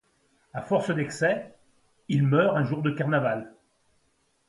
[0.55, 1.53] À force d'excès,
[2.07, 3.53] il meurt un jour de Carnaval.